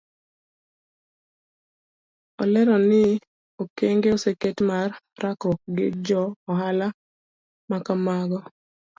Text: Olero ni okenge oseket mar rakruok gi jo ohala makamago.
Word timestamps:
Olero 2.41 2.75
ni 2.89 3.03
okenge 3.61 4.09
oseket 4.17 4.57
mar 4.69 4.89
rakruok 5.21 5.61
gi 5.75 5.87
jo 6.05 6.21
ohala 6.51 6.87
makamago. 7.69 8.39